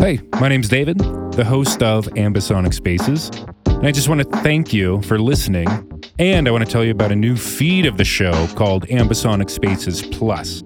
[0.00, 0.98] Hey, my name's David,
[1.32, 3.30] the host of Ambisonic Spaces,
[3.66, 5.66] and I just want to thank you for listening.
[6.20, 9.50] And I want to tell you about a new feed of the show called Ambisonic
[9.50, 10.62] Spaces Plus.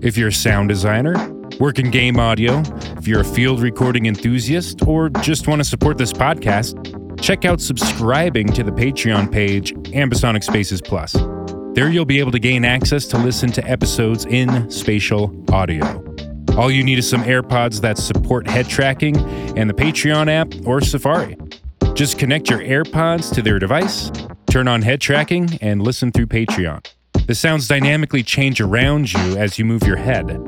[0.00, 1.14] If you're a sound designer,
[1.60, 2.62] work in game audio,
[2.96, 7.60] if you're a field recording enthusiast, or just want to support this podcast, check out
[7.60, 11.12] subscribing to the Patreon page, Ambisonic Spaces Plus.
[11.74, 16.09] There you'll be able to gain access to listen to episodes in spatial audio.
[16.60, 19.16] All you need is some AirPods that support head tracking
[19.56, 21.38] and the Patreon app or Safari.
[21.94, 24.12] Just connect your AirPods to their device,
[24.50, 26.86] turn on head tracking, and listen through Patreon.
[27.26, 30.38] The sounds dynamically change around you as you move your head.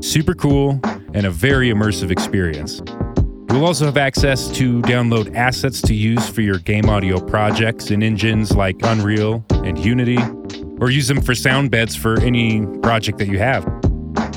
[0.00, 0.80] Super cool
[1.14, 2.82] and a very immersive experience.
[3.52, 8.02] You'll also have access to download assets to use for your game audio projects in
[8.02, 10.18] engines like Unreal and Unity,
[10.80, 13.64] or use them for sound beds for any project that you have.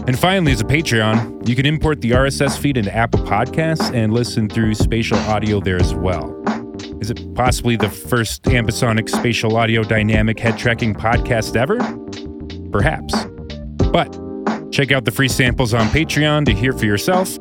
[0.07, 4.13] And finally, as a Patreon, you can import the RSS feed into Apple Podcasts and
[4.13, 6.31] listen through spatial audio there as well.
[7.01, 11.79] Is it possibly the first ambisonic spatial audio dynamic head tracking podcast ever?
[12.71, 13.25] Perhaps.
[13.91, 14.11] But
[14.71, 17.35] check out the free samples on Patreon to hear for yourself.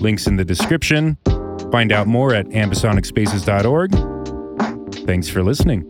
[0.00, 1.16] Links in the description.
[1.70, 5.06] Find out more at ambisonicspaces.org.
[5.06, 5.88] Thanks for listening.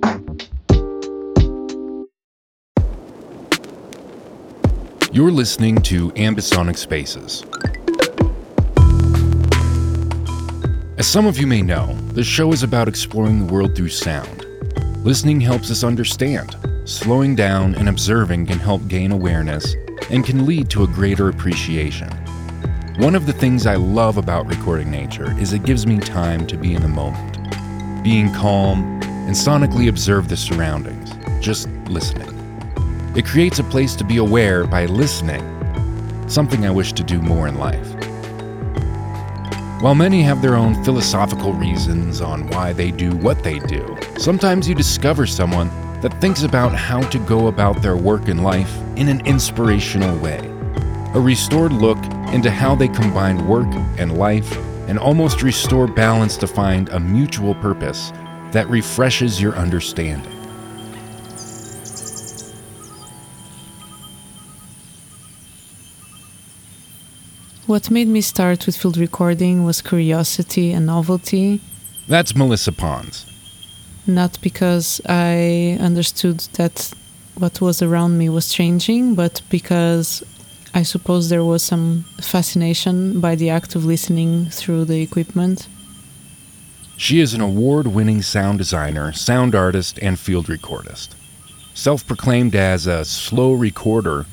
[5.19, 7.43] You're listening to Ambisonic Spaces.
[10.97, 14.47] As some of you may know, the show is about exploring the world through sound.
[15.05, 16.55] Listening helps us understand.
[16.85, 19.75] Slowing down and observing can help gain awareness
[20.09, 22.11] and can lead to a greater appreciation.
[22.99, 26.57] One of the things I love about recording nature is it gives me time to
[26.57, 31.11] be in the moment, being calm and sonically observe the surroundings,
[31.45, 32.38] just listening.
[33.19, 35.43] It creates a place to be aware by listening,
[36.29, 37.93] something I wish to do more in life.
[39.83, 44.69] While many have their own philosophical reasons on why they do what they do, sometimes
[44.69, 45.69] you discover someone
[46.01, 50.39] that thinks about how to go about their work in life in an inspirational way.
[51.15, 51.99] A restored look
[52.33, 53.67] into how they combine work
[53.99, 54.57] and life
[54.87, 58.13] and almost restore balance to find a mutual purpose
[58.53, 60.38] that refreshes your understanding.
[67.69, 71.61] What made me start with field recording was curiosity and novelty,
[72.09, 73.27] That's Melissa Pons.
[74.07, 76.91] not because I understood that
[77.37, 80.23] what was around me was changing, but because
[80.73, 85.69] I suppose there was some fascination by the act of listening through the equipment.
[86.97, 91.09] She is an award winning sound designer, sound artist, and field recordist.
[91.75, 94.25] Self proclaimed as a slow recorder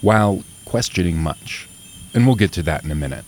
[0.00, 1.66] while questioning much.
[2.14, 3.24] And we'll get to that in a minute.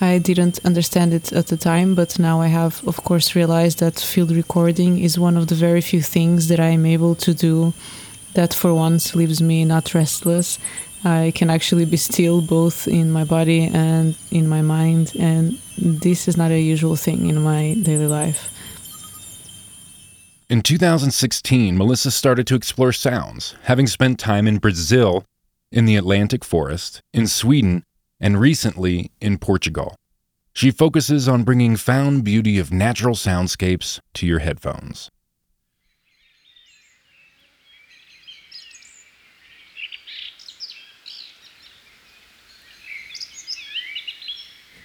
[0.00, 4.00] I didn't understand it at the time, but now I have, of course, realized that
[4.00, 7.72] field recording is one of the very few things that I am able to do
[8.34, 10.58] that for once leaves me not restless.
[11.04, 16.26] I can actually be still both in my body and in my mind, and this
[16.28, 18.50] is not a usual thing in my daily life.
[20.48, 25.24] In 2016, Melissa started to explore sounds, having spent time in Brazil,
[25.70, 27.84] in the Atlantic forest, in Sweden,
[28.22, 29.96] and recently in Portugal.
[30.54, 35.10] She focuses on bringing found beauty of natural soundscapes to your headphones.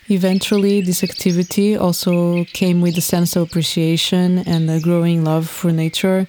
[0.09, 5.71] Eventually, this activity also came with a sense of appreciation and a growing love for
[5.73, 6.27] nature,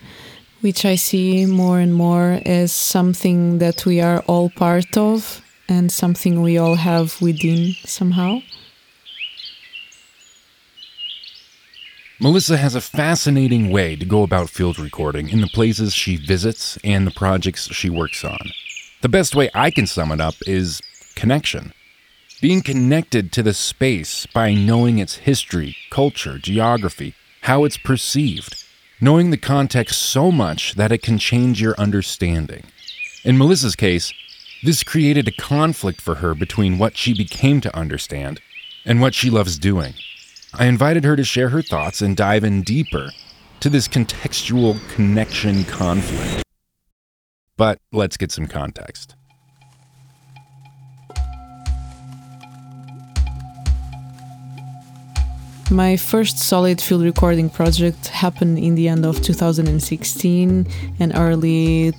[0.60, 5.92] which I see more and more as something that we are all part of and
[5.92, 8.40] something we all have within somehow.
[12.20, 16.76] Melissa has a fascinating way to go about field recording in the places she visits
[16.82, 18.50] and the projects she works on.
[19.02, 20.80] The best way I can sum it up is
[21.14, 21.72] connection.
[22.40, 28.64] Being connected to the space by knowing its history, culture, geography, how it's perceived,
[29.00, 32.64] knowing the context so much that it can change your understanding.
[33.22, 34.12] In Melissa's case,
[34.62, 38.40] this created a conflict for her between what she became to understand
[38.84, 39.94] and what she loves doing.
[40.54, 43.10] I invited her to share her thoughts and dive in deeper
[43.60, 46.42] to this contextual connection conflict.
[47.56, 49.14] But let's get some context.
[55.70, 60.66] My first solid field recording project happened in the end of 2016
[60.98, 61.92] and early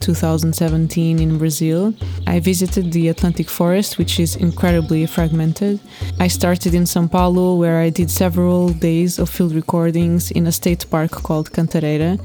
[0.00, 1.94] 2017 in Brazil.
[2.26, 5.78] I visited the Atlantic Forest, which is incredibly fragmented.
[6.18, 10.52] I started in Sao Paulo, where I did several days of field recordings in a
[10.52, 12.18] state park called Cantareira.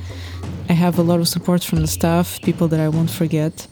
[0.69, 3.67] I have a lot of support from the staff, people that I won't forget.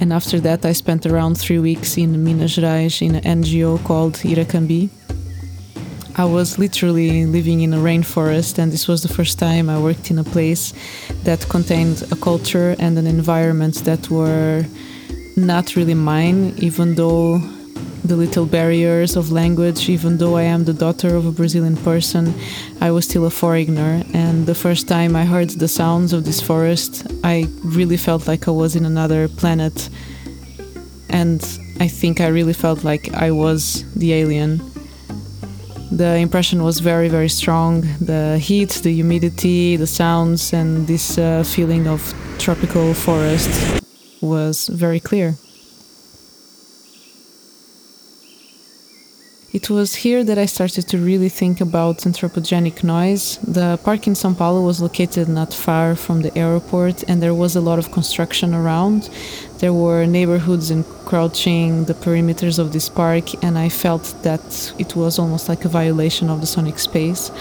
[0.00, 4.14] And after that, I spent around three weeks in Minas Gerais in an NGO called
[4.18, 4.90] Iracambi.
[6.18, 10.10] I was literally living in a rainforest, and this was the first time I worked
[10.10, 10.74] in a place
[11.22, 14.64] that contained a culture and an environment that were
[15.36, 17.38] not really mine, even though
[18.04, 22.34] the little barriers of language, even though I am the daughter of a Brazilian person,
[22.80, 24.02] I was still a foreigner.
[24.12, 28.48] And the first time I heard the sounds of this forest, I really felt like
[28.48, 29.88] I was in another planet.
[31.10, 31.40] And
[31.78, 34.60] I think I really felt like I was the alien
[35.90, 37.80] the impression was very very strong.
[38.00, 43.50] The heat the humidity the sounds and this uh, feeling of tropical forest
[44.20, 45.36] was very clear
[49.58, 53.38] It was here that I started to really think about anthropogenic noise.
[53.38, 57.56] The park in Sao Paulo was located not far from the airport, and there was
[57.56, 59.10] a lot of construction around.
[59.58, 64.46] There were neighborhoods encroaching the perimeters of this park, and I felt that
[64.78, 67.32] it was almost like a violation of the sonic space.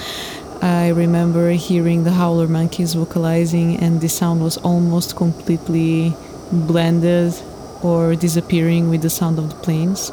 [0.63, 6.15] I remember hearing the howler monkeys vocalizing, and the sound was almost completely
[6.51, 7.35] blended
[7.83, 10.11] or disappearing with the sound of the planes.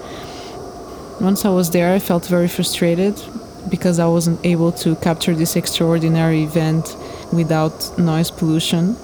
[1.20, 3.20] Once I was there, I felt very frustrated
[3.69, 6.96] because I wasn't able to capture this extraordinary event
[7.32, 8.96] without noise pollution.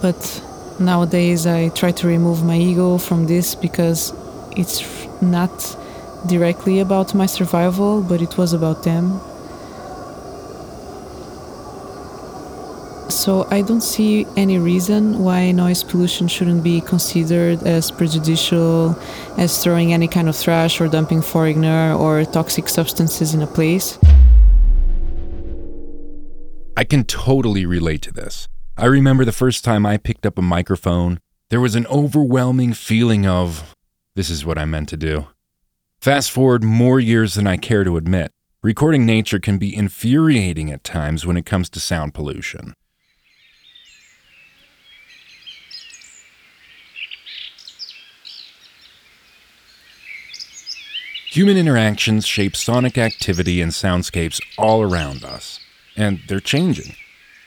[0.00, 0.42] But
[0.80, 4.12] nowadays, I try to remove my ego from this because
[4.56, 4.82] it's
[5.22, 5.76] not
[6.26, 9.20] directly about my survival, but it was about them.
[13.08, 18.98] So I don't see any reason why noise pollution shouldn't be considered as prejudicial
[19.36, 23.98] as throwing any kind of trash or dumping foreigner or toxic substances in a place.
[26.76, 28.48] I can totally relate to this.
[28.76, 33.26] I remember the first time I picked up a microphone, there was an overwhelming feeling
[33.26, 33.74] of,
[34.16, 35.28] this is what I meant to do.
[36.00, 40.82] Fast forward more years than I care to admit, recording nature can be infuriating at
[40.82, 42.74] times when it comes to sound pollution.
[51.34, 55.58] Human interactions shape sonic activity and soundscapes all around us,
[55.96, 56.94] and they're changing.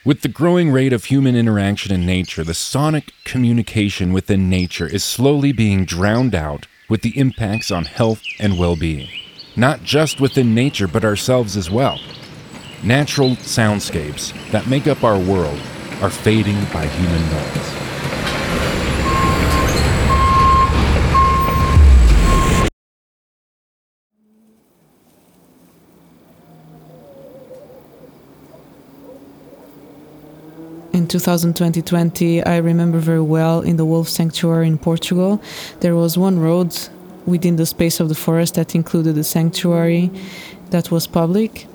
[0.04, 5.04] With the growing rate of human interaction in nature, the sonic communication within nature is
[5.04, 9.08] slowly being drowned out with the impacts on health and well being,
[9.56, 11.98] not just within nature, but ourselves as well.
[12.82, 15.60] Natural soundscapes that make up our world
[16.02, 17.77] are fading by human noise.
[30.98, 35.40] In 2020, I remember very well in the wolf sanctuary in Portugal,
[35.78, 36.76] there was one road
[37.24, 40.10] within the space of the forest that included the sanctuary
[40.70, 41.66] that was public,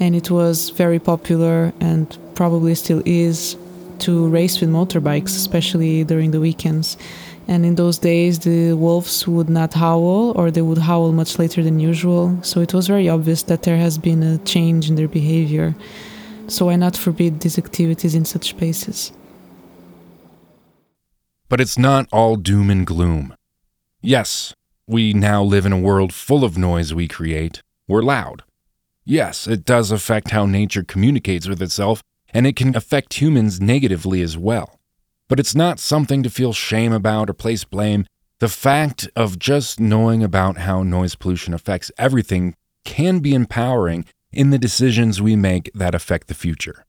[0.00, 3.56] and it was very popular and probably still is
[4.00, 6.98] to race with motorbikes, especially during the weekends.
[7.48, 11.62] And in those days, the wolves would not howl, or they would howl much later
[11.62, 12.38] than usual.
[12.42, 15.74] So it was very obvious that there has been a change in their behavior.
[16.48, 19.12] So why not forbid these activities in such spaces?
[21.48, 23.34] But it's not all doom and gloom.
[24.00, 24.54] Yes,
[24.86, 27.62] we now live in a world full of noise we create.
[27.86, 28.44] We're loud.
[29.04, 32.02] Yes, it does affect how nature communicates with itself,
[32.32, 34.78] and it can affect humans negatively as well.
[35.28, 38.06] But it's not something to feel shame about or place blame.
[38.40, 44.50] The fact of just knowing about how noise pollution affects everything can be empowering in
[44.50, 46.84] the decisions we make that affect the future.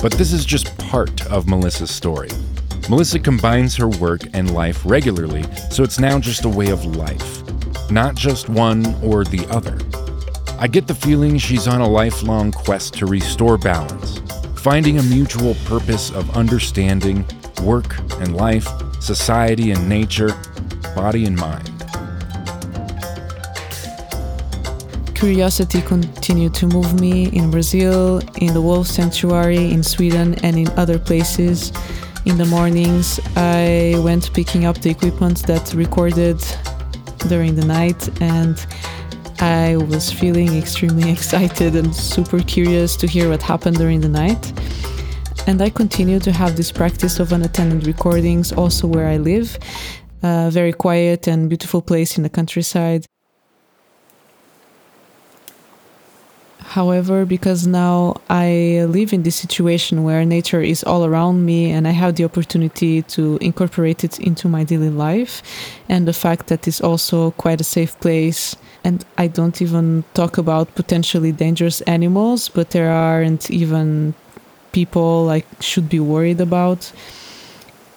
[0.00, 2.28] But this is just part of Melissa's story.
[2.88, 7.42] Melissa combines her work and life regularly, so it's now just a way of life,
[7.90, 9.78] not just one or the other.
[10.58, 14.20] I get the feeling she's on a lifelong quest to restore balance,
[14.60, 17.26] finding a mutual purpose of understanding
[17.62, 18.68] work and life,
[19.00, 20.30] society and nature,
[20.94, 21.77] body and mind.
[25.18, 30.68] Curiosity continued to move me in Brazil, in the wolf sanctuary, in Sweden, and in
[30.78, 31.72] other places.
[32.24, 36.38] In the mornings, I went picking up the equipment that recorded
[37.26, 38.64] during the night, and
[39.40, 44.52] I was feeling extremely excited and super curious to hear what happened during the night.
[45.48, 49.58] And I continue to have this practice of unattended recordings also where I live.
[50.22, 53.04] A very quiet and beautiful place in the countryside.
[56.68, 61.88] However, because now I live in this situation where nature is all around me and
[61.88, 65.40] I have the opportunity to incorporate it into my daily life,
[65.88, 70.36] and the fact that it's also quite a safe place, and I don't even talk
[70.36, 74.12] about potentially dangerous animals, but there aren't even
[74.72, 76.92] people I should be worried about.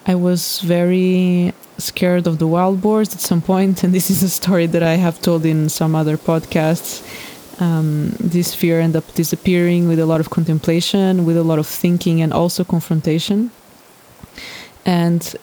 [0.07, 4.29] I was very scared of the wild boars at some point, and this is a
[4.29, 7.03] story that I have told in some other podcasts
[7.59, 11.67] um, this fear ended up disappearing with a lot of contemplation, with a lot of
[11.67, 13.51] thinking, and also confrontation.
[14.85, 15.35] And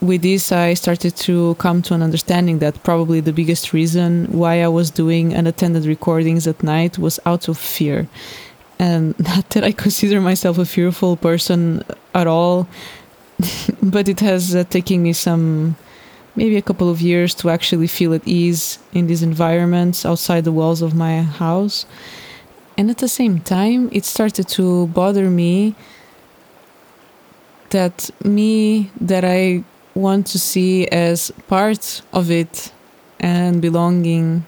[0.00, 4.62] with this, I started to come to an understanding that probably the biggest reason why
[4.62, 8.08] I was doing unattended recordings at night was out of fear.
[8.78, 11.84] And not that I consider myself a fearful person
[12.14, 12.66] at all,
[13.82, 15.76] but it has uh, taken me some
[16.34, 20.52] maybe a couple of years to actually feel at ease in these environments outside the
[20.52, 21.86] walls of my house.
[22.76, 25.74] And at the same time, it started to bother me
[27.70, 32.72] that me that I want to see as part of it
[33.20, 34.44] and belonging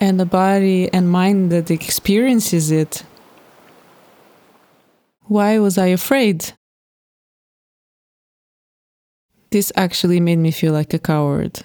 [0.00, 3.04] and the body and mind that experiences it.
[5.22, 6.52] Why was I afraid?
[9.54, 11.60] This actually made me feel like a coward.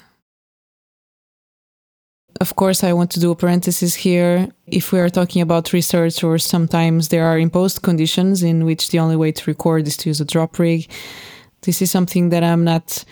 [2.40, 4.48] Of course, I want to do a parenthesis here.
[4.68, 9.00] If we are talking about research, or sometimes there are imposed conditions in which the
[9.00, 10.88] only way to record is to use a drop rig,
[11.64, 13.04] this is something that I'm not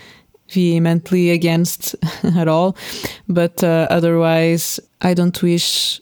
[0.52, 2.78] vehemently against at all.
[3.28, 6.00] But uh, otherwise, I don't wish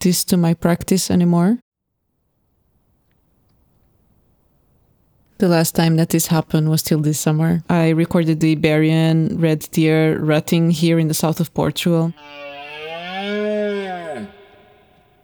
[0.00, 1.60] this to my practice anymore.
[5.38, 7.62] The last time that this happened was still this summer.
[7.70, 12.12] I recorded the Iberian red deer rutting here in the south of Portugal.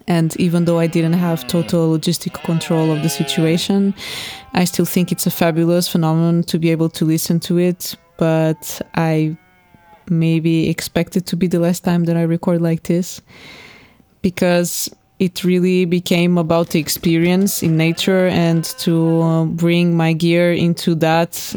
[0.06, 3.92] And even though I didn't have total logistic control of the situation,
[4.52, 7.96] I still think it's a fabulous phenomenon to be able to listen to it.
[8.16, 9.36] But I
[10.08, 13.20] maybe expect it to be the last time that I record like this
[14.22, 20.52] because it really became about the experience in nature and to uh, bring my gear
[20.52, 21.54] into that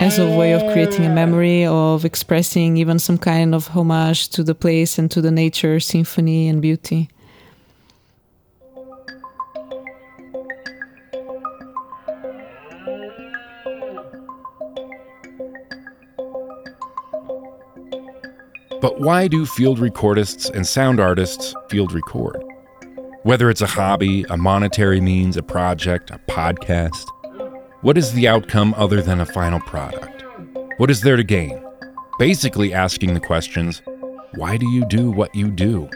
[0.00, 4.42] as a way of creating a memory of expressing even some kind of homage to
[4.42, 7.08] the place and to the nature symphony and beauty
[18.86, 22.45] But why do field recordists and sound artists field record?
[23.26, 27.04] Whether it's a hobby, a monetary means, a project, a podcast,
[27.80, 30.22] what is the outcome other than a final product?
[30.76, 31.60] What is there to gain?
[32.20, 33.82] Basically, asking the questions
[34.36, 35.90] why do you do what you do?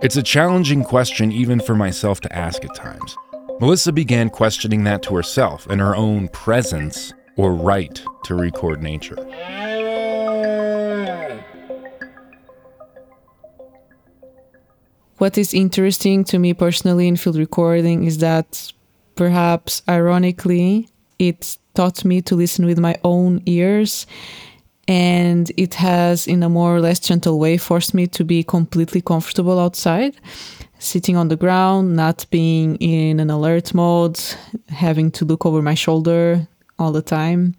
[0.00, 3.18] It's a challenging question even for myself to ask at times.
[3.60, 9.18] Melissa began questioning that to herself and her own presence or right to record nature.
[15.22, 18.72] What is interesting to me personally in field recording is that
[19.14, 20.88] perhaps ironically
[21.20, 24.04] it taught me to listen with my own ears
[24.88, 29.00] and it has in a more or less gentle way forced me to be completely
[29.00, 30.16] comfortable outside
[30.80, 34.18] sitting on the ground not being in an alert mode
[34.70, 36.48] having to look over my shoulder
[36.80, 37.54] all the time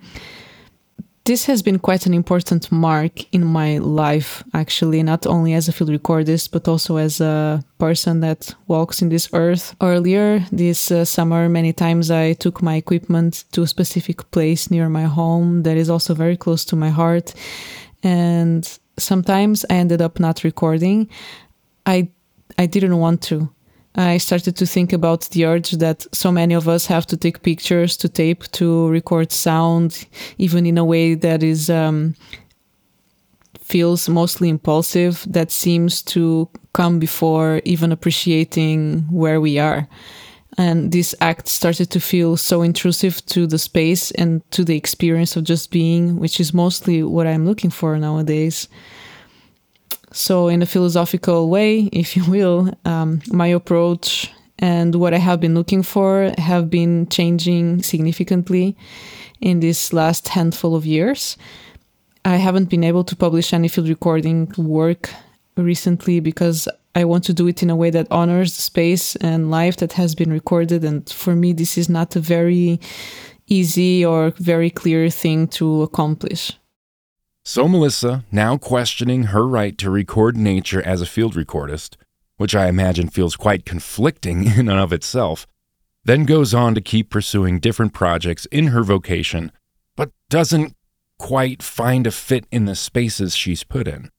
[1.25, 5.71] this has been quite an important mark in my life, actually, not only as a
[5.71, 9.73] field recordist, but also as a person that walks in this earth.
[9.81, 14.89] Earlier this uh, summer, many times I took my equipment to a specific place near
[14.89, 17.33] my home that is also very close to my heart.
[18.03, 21.09] And sometimes I ended up not recording.
[21.85, 22.09] I
[22.57, 23.49] I didn't want to.
[23.95, 27.43] I started to think about the urge that so many of us have to take
[27.43, 30.07] pictures, to tape, to record sound,
[30.38, 32.15] even in a way that is um,
[33.62, 39.88] feels mostly impulsive, that seems to come before even appreciating where we are.
[40.57, 45.35] And this act started to feel so intrusive to the space and to the experience
[45.35, 48.67] of just being, which is mostly what I'm looking for nowadays.
[50.15, 55.39] So, in a philosophical way, if you will, um, my approach and what I have
[55.39, 58.77] been looking for have been changing significantly
[59.41, 61.36] in this last handful of years.
[62.24, 65.10] I haven't been able to publish any field recording work
[65.58, 69.50] recently because I want to do it in a way that honors the space and
[69.50, 70.84] life that has been recorded.
[70.84, 72.79] And for me, this is not a very
[73.48, 76.51] easy or very clear thing to accomplish.
[77.45, 81.97] So, Melissa, now questioning her right to record nature as a field recordist,
[82.38, 85.45] which I imagine feels quite conflicting in and of itself,
[86.05, 89.51] then goes on to keep pursuing different projects in her vocation,
[89.97, 90.73] but doesn't
[91.19, 94.09] quite find a fit in the spaces she's put in.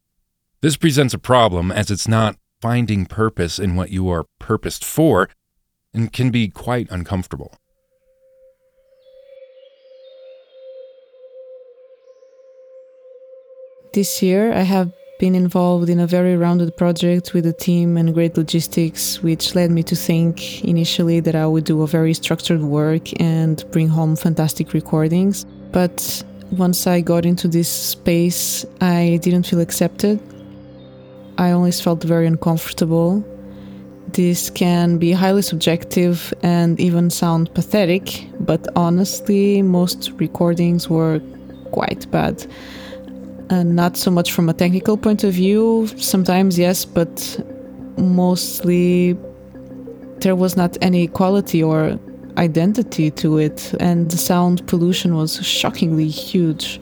[0.61, 5.31] This presents a problem as it's not finding purpose in what you are purposed for
[5.95, 7.54] and can be quite uncomfortable.
[13.95, 18.13] This year, I have been involved in a very rounded project with a team and
[18.13, 22.61] great logistics, which led me to think initially that I would do a very structured
[22.61, 25.45] work and bring home fantastic recordings.
[25.71, 30.19] But once I got into this space, I didn't feel accepted.
[31.39, 33.25] I always felt very uncomfortable.
[34.09, 41.21] This can be highly subjective and even sound pathetic, but honestly, most recordings were
[41.71, 42.45] quite bad
[43.51, 45.87] and not so much from a technical point of view.
[45.97, 47.41] Sometimes, yes, but
[47.97, 49.17] mostly
[50.21, 51.99] there was not any quality or
[52.37, 56.81] identity to it, and the sound pollution was shockingly huge.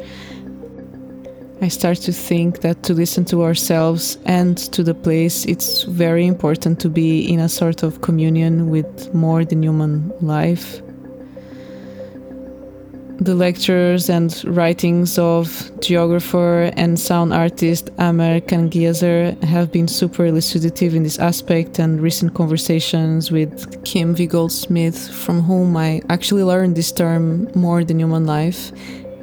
[1.61, 6.27] I start to think that to listen to ourselves and to the place, it's very
[6.27, 10.83] important to be in a sort of communion with more than human life
[13.25, 20.95] the lectures and writings of geographer and sound artist Amer Kanngieser have been super elucidative
[20.95, 24.27] in this aspect, and recent conversations with Kim V.
[24.27, 28.73] Goldsmith, from whom I actually learned this term more than human life,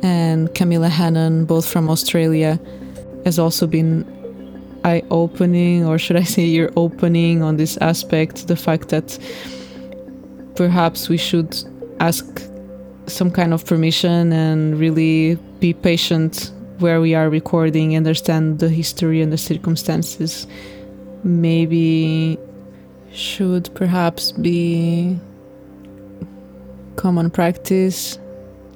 [0.01, 2.57] and Camilla Hannan, both from Australia,
[3.25, 4.05] has also been
[4.85, 9.19] eye opening, or should I say, ear opening on this aspect the fact that
[10.55, 11.53] perhaps we should
[11.99, 12.25] ask
[13.09, 19.21] some kind of permission and really be patient where we are recording, understand the history
[19.21, 20.47] and the circumstances.
[21.23, 22.37] Maybe
[23.11, 25.19] should perhaps be
[26.95, 28.17] common practice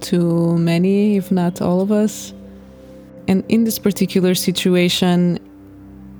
[0.02, 2.34] to many, if not all of us.
[3.28, 5.40] And in this particular situation,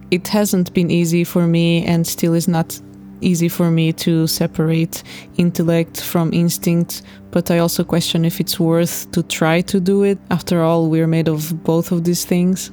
[0.10, 2.80] it hasn't been easy for me and still is not
[3.24, 5.04] easy for me to separate
[5.38, 10.20] intellect from instinct, but I also question if it's worth to try to do it.
[10.30, 12.72] After all, we're made of both of these things.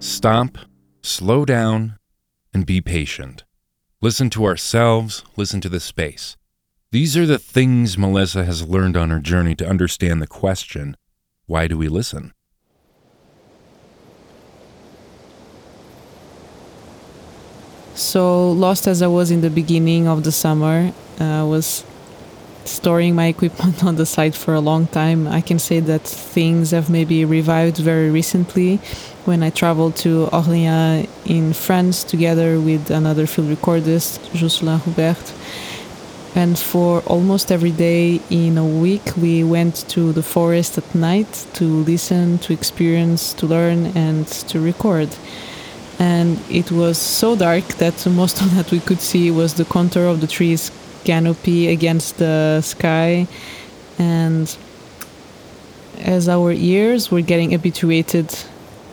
[0.00, 0.58] Stop,
[1.02, 1.96] slow down,
[2.52, 3.44] and be patient.
[4.00, 6.36] Listen to ourselves, listen to the space.
[6.90, 10.96] These are the things Melissa has learned on her journey to understand the question
[11.46, 12.32] why do we listen?
[17.94, 21.84] So lost as I was in the beginning of the summer, I uh, was
[22.64, 25.28] storing my equipment on the site for a long time.
[25.28, 28.76] I can say that things have maybe revived very recently
[29.26, 35.32] when I traveled to Orléans in France together with another field recordist, Jocelyn Hubert.
[36.34, 41.46] And for almost every day in a week, we went to the forest at night
[41.54, 45.10] to listen, to experience, to learn, and to record
[46.02, 50.06] and it was so dark that most of that we could see was the contour
[50.06, 50.72] of the trees
[51.04, 53.28] canopy against the sky.
[54.00, 54.46] And
[56.00, 58.28] as our ears were getting habituated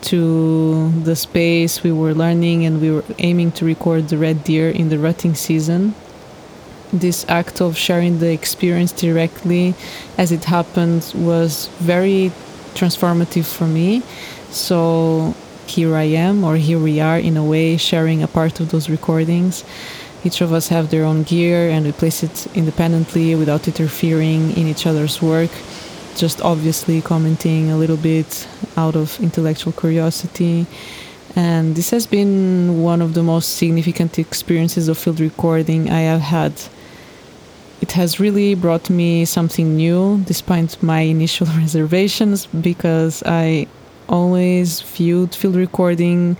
[0.01, 4.69] to the space we were learning and we were aiming to record the red deer
[4.69, 5.95] in the rutting season.
[6.93, 9.73] This act of sharing the experience directly
[10.17, 12.31] as it happened was very
[12.75, 14.03] transformative for me.
[14.51, 15.33] So
[15.69, 18.89] here I am or here we are in a way sharing a part of those
[18.89, 19.63] recordings.
[20.23, 24.67] Each of us have their own gear and we place it independently without interfering in
[24.67, 25.51] each other's work.
[26.15, 30.65] Just obviously commenting a little bit out of intellectual curiosity.
[31.35, 36.21] And this has been one of the most significant experiences of field recording I have
[36.21, 36.53] had.
[37.81, 43.67] It has really brought me something new, despite my initial reservations, because I
[44.09, 46.35] always viewed field recording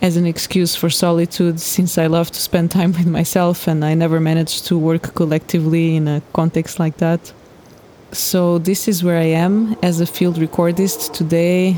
[0.00, 3.94] as an excuse for solitude since I love to spend time with myself and I
[3.94, 7.32] never managed to work collectively in a context like that.
[8.12, 11.76] So, this is where I am as a field recordist today.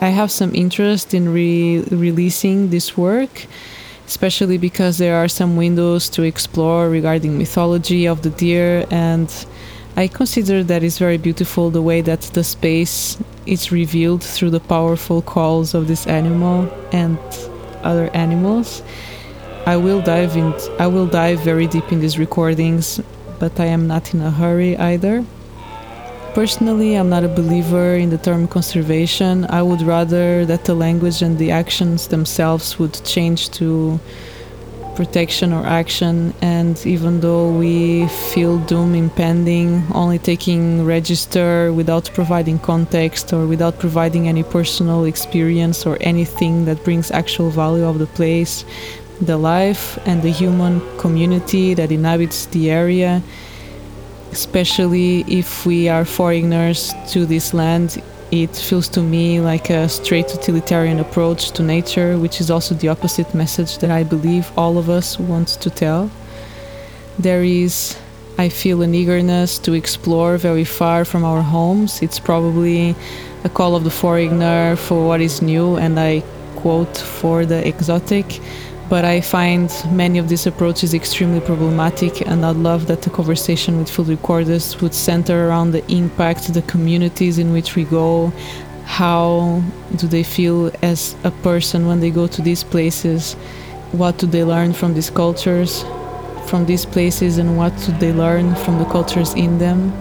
[0.00, 3.46] I have some interest in re- releasing this work,
[4.06, 9.28] especially because there are some windows to explore regarding mythology of the deer and
[9.96, 13.18] I consider that it's very beautiful the way that the space
[13.50, 17.18] is revealed through the powerful calls of this animal and
[17.82, 18.82] other animals.
[19.66, 20.54] I will dive in.
[20.78, 23.00] I will dive very deep in these recordings,
[23.38, 25.24] but I am not in a hurry either.
[26.34, 29.46] Personally, I'm not a believer in the term conservation.
[29.50, 33.98] I would rather that the language and the actions themselves would change to
[35.00, 36.34] protection or action.
[36.42, 43.78] And even though we feel doom impending, only taking register without providing context or without
[43.78, 48.66] providing any personal experience or anything that brings actual value of the place,
[49.22, 53.22] the life and the human community that inhabits the area
[54.32, 58.00] especially if we are foreigners to this land.
[58.30, 62.86] It feels to me like a straight utilitarian approach to nature, which is also the
[62.88, 66.10] opposite message that I believe all of us want to tell.
[67.18, 67.98] There is,
[68.38, 72.02] I feel, an eagerness to explore very far from our homes.
[72.02, 72.94] It's probably
[73.42, 76.22] a call of the foreigner for what is new, and I
[76.54, 78.40] quote, for the exotic
[78.90, 83.78] but I find many of these approaches extremely problematic, and I'd love that the conversation
[83.78, 88.32] with field recorders would center around the impact, the communities in which we go,
[88.84, 89.62] how
[89.94, 93.34] do they feel as a person when they go to these places,
[93.92, 95.84] what do they learn from these cultures,
[96.46, 99.92] from these places, and what do they learn from the cultures in them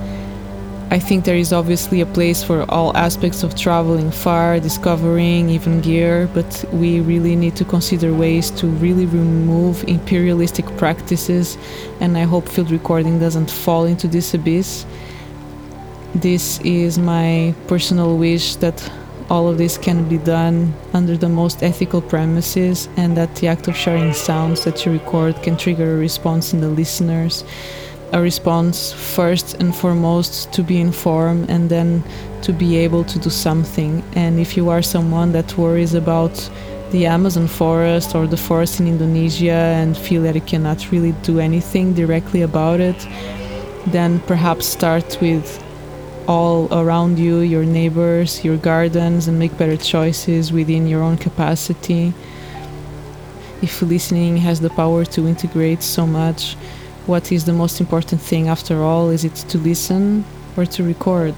[0.92, 5.82] I think there is obviously a place for all aspects of traveling far, discovering, even
[5.82, 11.60] gear, but we really need to consider ways to really remove imperialistic practices,
[12.00, 14.88] and I hope field recording doesn't fall into this abyss.
[16.16, 18.92] This is my personal wish that
[19.30, 23.68] all of this can be done under the most ethical premises, and that the act
[23.68, 27.44] of sharing sounds that you record can trigger a response in the listeners
[28.12, 32.04] a response first and foremost to be informed and then
[32.42, 34.04] to be able to do something.
[34.14, 36.50] And if you are someone that worries about
[36.92, 41.40] the Amazon forest or the forest in Indonesia and feel that you cannot really do
[41.40, 43.08] anything directly about it,
[43.88, 45.64] then perhaps start with
[46.28, 52.14] all around you, your neighbors, your gardens, and make better choices within your own capacity.
[53.62, 56.56] If listening has the power to integrate so much,
[57.10, 59.10] what is the most important thing after all?
[59.10, 60.24] Is it to listen
[60.56, 61.34] or to record?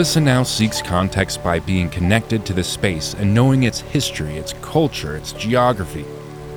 [0.00, 4.54] Melissa now seeks context by being connected to the space and knowing its history, its
[4.62, 6.06] culture, its geography,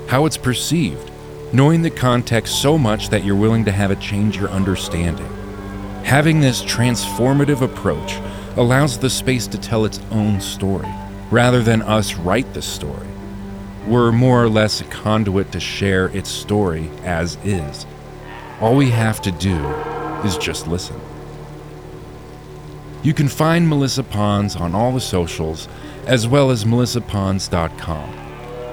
[0.07, 1.11] how it's perceived,
[1.51, 5.27] knowing the context so much that you're willing to have it change your understanding.
[6.05, 8.17] Having this transformative approach
[8.55, 10.87] allows the space to tell its own story,
[11.29, 13.09] rather than us write the story.
[13.85, 17.85] We're more or less a conduit to share its story as is.
[18.61, 19.57] All we have to do
[20.23, 20.97] is just listen.
[23.03, 25.67] You can find Melissa Pons on all the socials,
[26.07, 28.09] as well as melissapons.com.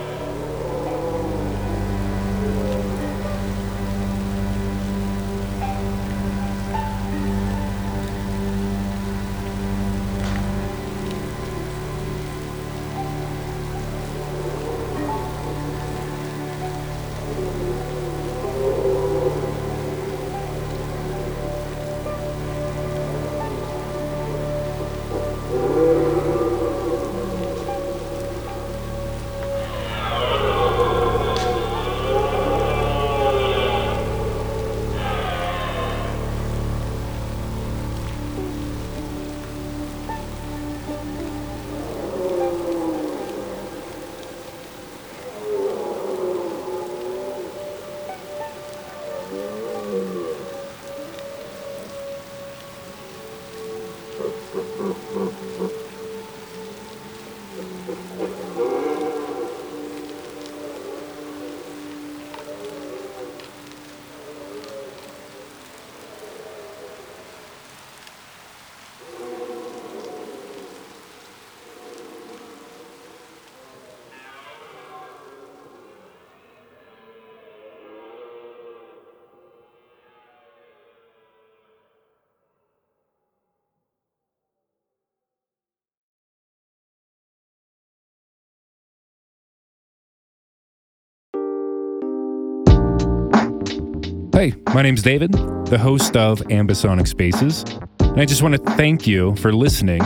[94.35, 97.63] Hey, my name's David, the host of Ambisonic Spaces,
[98.01, 100.03] and I just want to thank you for listening.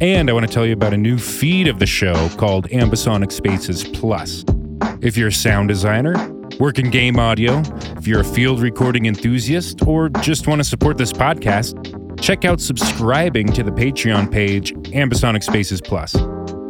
[0.00, 3.32] And I want to tell you about a new feed of the show called Ambisonic
[3.32, 4.44] Spaces Plus.
[5.00, 6.14] If you're a sound designer,
[6.60, 7.60] work in game audio,
[7.96, 11.74] if you're a field recording enthusiast, or just want to support this podcast,
[12.20, 16.12] check out subscribing to the Patreon page, Ambisonic Spaces Plus.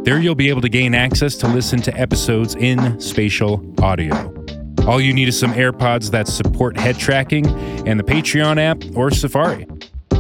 [0.05, 4.42] There you'll be able to gain access to listen to episodes in spatial audio.
[4.87, 7.47] All you need is some AirPods that support head tracking
[7.87, 9.67] and the Patreon app or Safari.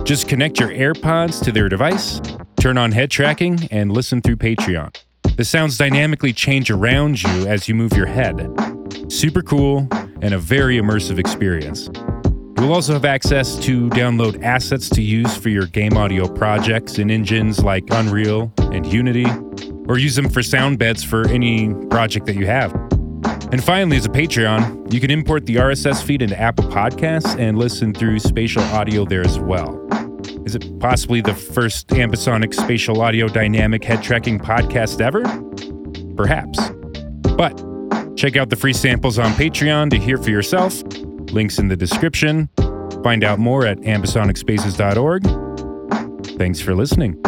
[0.04, 2.20] Just connect your AirPods to their device,
[2.60, 4.96] turn on head tracking, and listen through Patreon.
[5.36, 8.48] The sounds dynamically change around you as you move your head.
[9.08, 9.88] Super cool
[10.20, 11.90] and a very immersive experience.
[12.56, 17.10] You'll also have access to download assets to use for your game audio projects in
[17.10, 19.26] engines like Unreal and Unity,
[19.88, 22.72] or use them for sound beds for any project that you have.
[23.52, 27.58] And finally, as a Patreon, you can import the RSS feed into Apple Podcasts and
[27.58, 29.78] listen through spatial audio there as well.
[30.46, 35.20] Is it possibly the first ambisonic spatial audio dynamic head tracking podcast ever?
[36.16, 36.70] Perhaps.
[37.36, 37.62] But
[38.16, 40.82] check out the free samples on Patreon to hear for yourself.
[41.32, 42.48] Links in the description.
[43.04, 46.38] Find out more at ambisonicspaces.org.
[46.38, 47.20] Thanks for listening.